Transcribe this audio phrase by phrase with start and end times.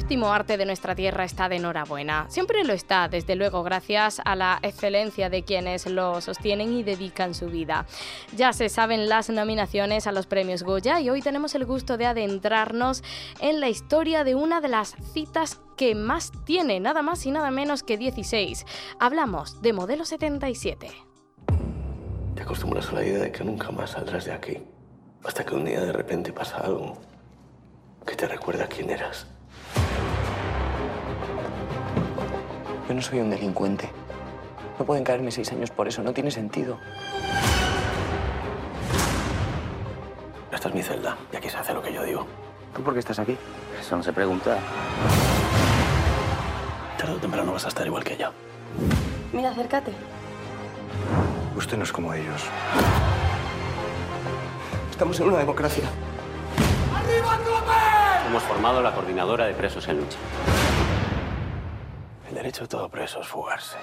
[0.00, 2.24] Séptimo arte de nuestra tierra está de enhorabuena.
[2.30, 7.34] Siempre lo está, desde luego, gracias a la excelencia de quienes lo sostienen y dedican
[7.34, 7.84] su vida.
[8.34, 12.06] Ya se saben las nominaciones a los premios Goya y hoy tenemos el gusto de
[12.06, 13.04] adentrarnos
[13.40, 17.50] en la historia de una de las citas que más tiene, nada más y nada
[17.50, 18.64] menos que 16.
[18.98, 20.88] Hablamos de Modelo 77.
[22.34, 24.62] Te acostumbras a la idea de que nunca más saldrás de aquí,
[25.24, 26.96] hasta que un día de repente pasa algo
[28.06, 29.26] que te recuerda quién eras.
[32.90, 33.88] Yo no soy un delincuente.
[34.76, 36.76] No pueden caerme seis años por eso, no tiene sentido.
[40.52, 42.26] Esta es mi celda y aquí se hace lo que yo digo.
[42.74, 43.38] ¿Tú por qué estás aquí?
[43.80, 44.58] Eso no se pregunta.
[46.98, 48.32] Tarde o temprano vas a estar igual que ella.
[49.32, 49.92] Mira, acércate.
[51.56, 52.42] Usted no es como ellos.
[54.90, 55.84] Estamos en una democracia.
[56.92, 57.38] ¡Arriba!
[58.26, 60.18] Hemos formado la coordinadora de presos en lucha.
[62.40, 63.76] Derecho de todo preso es fugarse.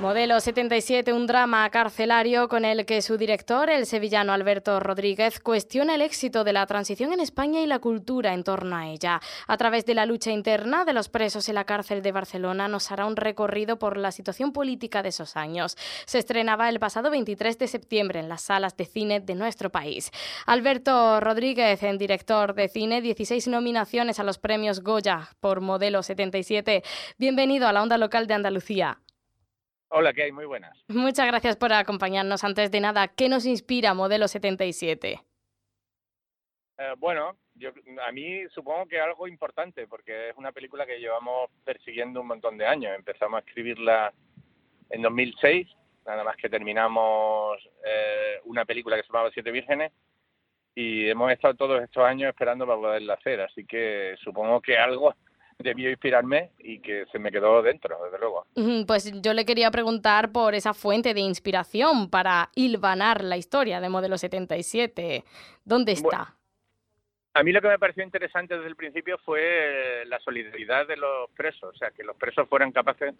[0.00, 5.96] Modelo 77, un drama carcelario con el que su director, el sevillano Alberto Rodríguez, cuestiona
[5.96, 9.20] el éxito de la transición en España y la cultura en torno a ella.
[9.48, 12.92] A través de la lucha interna de los presos en la cárcel de Barcelona nos
[12.92, 15.76] hará un recorrido por la situación política de esos años.
[16.04, 20.12] Se estrenaba el pasado 23 de septiembre en las salas de cine de nuestro país.
[20.46, 26.84] Alberto Rodríguez, en director de cine, 16 nominaciones a los premios Goya por Modelo 77.
[27.18, 29.00] Bienvenido a la onda local de Andalucía.
[29.90, 30.32] Hola, ¿qué hay?
[30.32, 30.76] Muy buenas.
[30.88, 32.44] Muchas gracias por acompañarnos.
[32.44, 35.20] Antes de nada, ¿qué nos inspira Modelo 77?
[36.78, 37.70] Eh, bueno, yo,
[38.06, 42.58] a mí supongo que algo importante, porque es una película que llevamos persiguiendo un montón
[42.58, 42.94] de años.
[42.94, 44.12] Empezamos a escribirla
[44.90, 45.66] en 2006,
[46.06, 49.92] nada más que terminamos eh, una película que se llamaba Siete Vírgenes,
[50.74, 53.40] y hemos estado todos estos años esperando para poderla hacer.
[53.40, 55.14] Así que supongo que algo
[55.58, 58.37] debió inspirarme y que se me quedó dentro, desde luego.
[58.86, 63.88] Pues yo le quería preguntar por esa fuente de inspiración para hilvanar la historia de
[63.88, 65.24] Modelo 77.
[65.64, 66.34] ¿Dónde está?
[67.34, 71.30] a mí lo que me pareció interesante desde el principio fue la solidaridad de los
[71.36, 73.14] presos, o sea, que los presos fueran capaces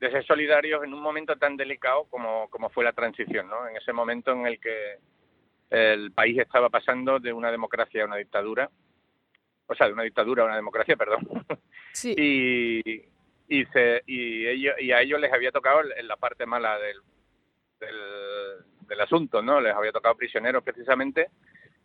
[0.00, 3.68] de ser solidarios en un momento tan delicado como, como fue la transición, ¿no?
[3.68, 4.98] En ese momento en el que
[5.68, 8.70] el país estaba pasando de una democracia a una dictadura
[9.66, 11.26] o sea, de una dictadura a una democracia, perdón.
[11.92, 12.14] Sí.
[12.18, 13.02] y,
[13.48, 16.96] y, se, y, ellos, y a ellos les había tocado en la parte mala del,
[18.88, 19.60] del, asunto, ¿no?
[19.60, 21.28] Les había tocado prisioneros precisamente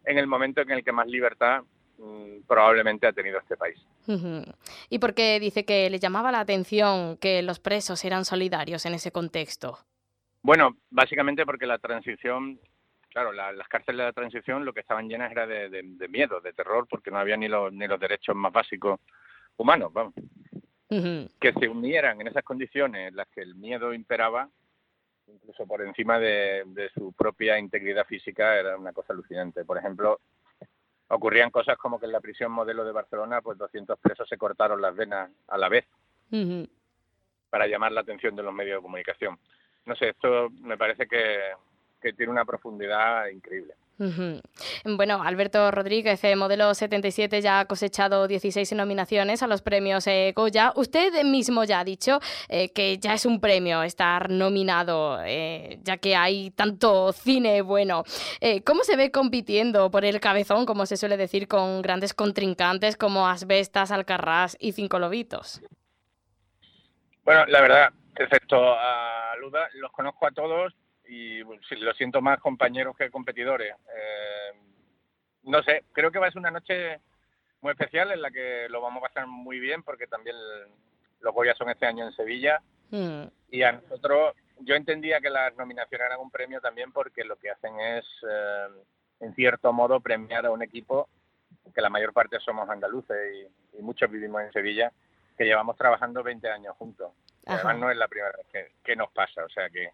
[0.06, 1.62] en el momento en el que más libertad
[1.98, 3.78] mm, probablemente ha tenido este país.
[4.90, 8.94] ¿Y por qué dice que le llamaba la atención que los presos eran solidarios en
[8.94, 9.78] ese contexto?
[10.42, 12.60] Bueno, básicamente porque la transición
[13.12, 16.88] claro, las cárceles de la transición lo que estaban llenas era de, miedo, de terror,
[16.90, 19.00] porque no había ni los, ni los derechos más básicos
[19.58, 20.14] humanos, vamos.
[21.40, 24.50] Que se unieran en esas condiciones en las que el miedo imperaba,
[25.28, 29.64] incluso por encima de, su propia integridad física, era una cosa alucinante.
[29.64, 30.20] Por ejemplo,
[31.08, 34.82] ocurrían cosas como que en la prisión modelo de Barcelona, pues 200 presos se cortaron
[34.82, 35.86] las venas a la vez
[37.50, 39.40] para llamar la atención de los medios de comunicación.
[39.86, 41.40] No sé, esto me parece que,
[42.02, 43.76] que tiene una profundidad increíble.
[44.84, 50.34] Bueno, Alberto Rodríguez, eh, modelo 77, ya ha cosechado 16 nominaciones a los premios eh,
[50.36, 50.74] Goya.
[50.76, 52.20] Usted mismo ya ha dicho
[52.50, 58.04] eh, que ya es un premio estar nominado, ya que hay tanto cine bueno.
[58.66, 63.28] ¿Cómo se ve compitiendo por el cabezón, como se suele decir, con grandes contrincantes como
[63.28, 65.62] Asbestas, Alcarrás y Cinco Lobitos?
[67.24, 70.74] Bueno, la verdad, excepto a Luda, los conozco a todos
[71.12, 73.76] y lo siento más compañeros que competidores.
[73.94, 74.58] Eh,
[75.44, 77.02] no sé, creo que va a ser una noche
[77.60, 80.38] muy especial en la que lo vamos a pasar muy bien porque también
[81.20, 82.62] los Goya son este año en Sevilla
[82.92, 83.24] mm.
[83.52, 87.50] y a nosotros yo entendía que las nominaciones eran un premio también porque lo que
[87.50, 88.68] hacen es eh,
[89.20, 91.10] en cierto modo premiar a un equipo
[91.76, 93.18] que la mayor parte somos andaluces
[93.74, 94.92] y, muchos vivimos en Sevilla
[95.38, 97.14] que llevamos trabajando 20 años juntos.
[97.48, 99.90] Además no es la primera vez que nos pasa, o sea que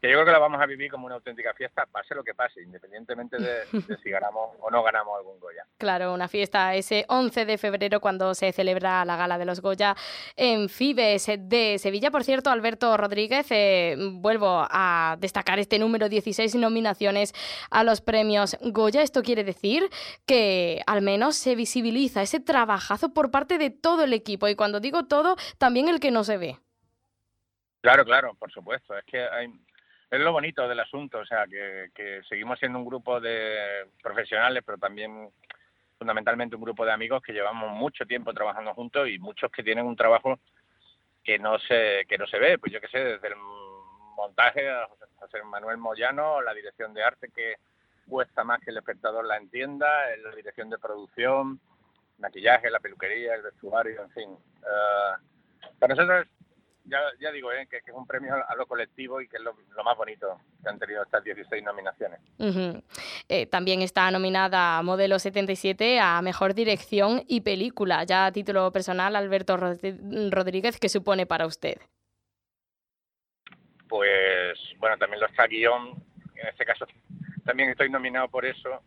[0.00, 2.34] que yo creo que la vamos a vivir como una auténtica fiesta, pase lo que
[2.34, 3.66] pase, independientemente de,
[4.02, 5.64] si ganamos o no ganamos algún Goya.
[5.78, 9.96] Claro, una fiesta ese 11 de febrero cuando se celebra la gala de los Goya
[10.36, 12.10] en Fibes de Sevilla.
[12.10, 17.32] Por cierto, Alberto Rodríguez, eh, vuelvo a destacar este número 16 nominaciones
[17.70, 19.02] a los premios Goya.
[19.02, 19.88] Esto quiere decir
[20.26, 24.80] que al menos se visibiliza ese trabajazo por parte de todo el equipo y cuando
[24.80, 26.58] digo todo, también el que no se ve.
[27.80, 28.96] Claro, claro, por supuesto.
[28.96, 29.48] Es que hay,
[30.10, 34.78] es lo bonito del asunto, o sea, que, seguimos siendo un grupo de profesionales, pero
[34.78, 35.30] también
[35.98, 39.86] fundamentalmente un grupo de amigos que llevamos mucho tiempo trabajando juntos y muchos que tienen
[39.86, 40.38] un trabajo
[41.22, 43.36] que no se que no se ve, pues yo qué sé, desde el
[44.16, 47.56] montaje a José Manuel Moyano, la dirección de arte que
[48.08, 49.86] cuesta más que el espectador la entienda,
[50.24, 51.60] la dirección de producción,
[52.18, 54.30] maquillaje, la peluquería, el vestuario, en fin.
[54.30, 56.26] Uh, para nosotros
[56.84, 57.66] ya, digo, ¿eh?
[57.70, 59.54] que, es un premio a lo colectivo y que es lo,
[59.84, 62.20] más bonito que han tenido estas 16 nominaciones.
[63.28, 68.04] Eh, también está nominada Modelo 77 a Mejor Dirección y Película.
[68.04, 71.78] Ya a título personal, Alberto Rodríguez, ¿qué supone para usted?
[73.88, 76.02] Pues, bueno, también lo está guion.
[76.36, 76.86] En este caso,
[77.44, 78.82] también estoy nominado por eso.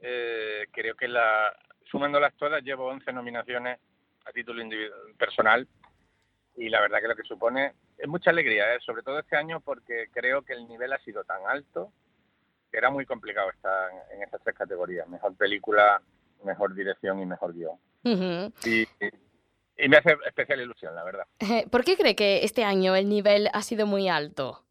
[0.00, 1.54] Eh, creo que la,
[1.84, 3.78] sumándolas todas, llevo 11 nominaciones
[4.24, 4.62] a título
[5.16, 5.66] personal
[6.56, 8.78] y la verdad que lo que supone es mucha alegría, ¿eh?
[8.80, 11.92] sobre todo este año porque creo que el nivel ha sido tan alto
[12.70, 16.00] que era muy complicado estar en, estas tres categorías, mejor película,
[16.42, 17.78] mejor dirección y mejor guion.
[18.02, 18.86] y,
[19.88, 21.26] me hace especial ilusión, la verdad.
[21.70, 24.64] ¿Por qué cree que este año el nivel ha sido muy alto?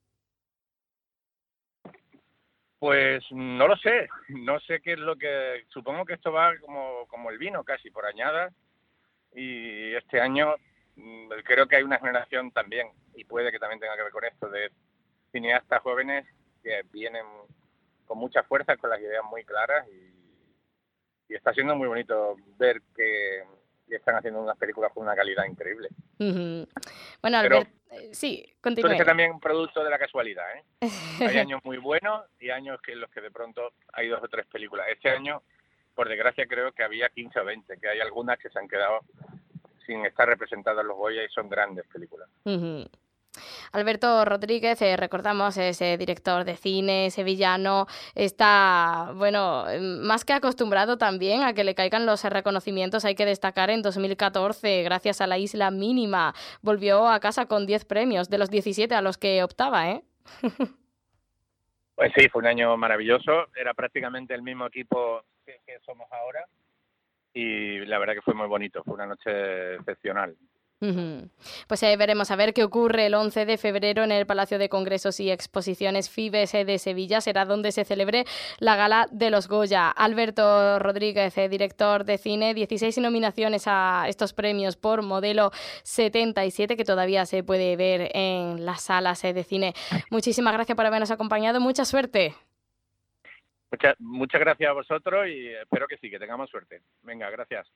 [2.80, 5.66] Pues no lo sé, no sé qué es lo que...
[5.70, 8.52] Supongo que esto va como, como el vino, casi por añadas,
[9.36, 10.56] y este año
[11.44, 14.50] creo que hay una generación también, y puede que también tenga que ver con esto,
[14.50, 14.72] de
[15.32, 16.26] cineastas jóvenes
[16.64, 17.26] que vienen
[18.06, 20.12] con mucha fuerza, con las ideas muy claras y,
[21.30, 23.44] está siendo muy bonito ver que,
[23.88, 25.90] están haciendo unas películas con una calidad increíble.
[26.18, 29.04] Bueno, Albert, eh, sí, continúe.
[29.04, 30.64] También producto de la casualidad, ¿eh?
[31.20, 34.46] hay años muy buenos y años en los que de pronto hay dos o tres
[34.48, 34.88] películas.
[34.90, 35.42] Este año,
[35.94, 39.02] por desgracia, creo que había 15 o 20, que hay algunas que se han quedado
[39.86, 42.30] sin estar representados los Goya y son grandes películas.
[43.72, 49.66] Alberto Rodríguez, eh, recordamos, es eh, director de cine sevillano, está, bueno,
[50.02, 53.06] más que acostumbrado también a que le caigan los reconocimientos.
[53.06, 57.86] Hay que destacar en 2014, gracias a la Isla Mínima, volvió a casa con 10
[57.86, 60.04] premios de los 17 a los que optaba, ¿eh?
[61.94, 63.46] Pues sí, fue un año maravilloso.
[63.56, 66.48] Era prácticamente el mismo equipo que somos ahora
[67.34, 70.36] y la verdad que fue muy bonito, fue una noche excepcional.
[71.68, 74.68] Pues ahí veremos a ver qué ocurre el 11 de febrero en el Palacio de
[74.68, 77.22] Congresos y Exposiciones FIBES de Sevilla.
[77.22, 78.26] Será donde se celebre
[78.58, 79.92] la gala de los Goya.
[79.92, 85.52] Alberto Rodríguez, eh, director de cine, 16 nominaciones a estos premios por modelo
[85.84, 89.76] 77 que todavía se puede ver en las salas eh, de cine.
[90.10, 91.60] Muchísimas gracias por habernos acompañado.
[91.60, 92.34] Mucha suerte.
[93.72, 96.82] Muchas, muchas gracias a vosotros y espero que sí, que tengamos suerte.
[97.04, 97.72] Venga, gracias.